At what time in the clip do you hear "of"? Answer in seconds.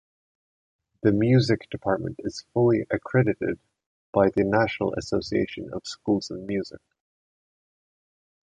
5.71-5.83, 6.31-6.39